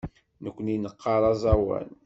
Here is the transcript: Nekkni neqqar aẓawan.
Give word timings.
Nekkni 0.43 0.75
neqqar 0.77 1.23
aẓawan. 1.31 1.87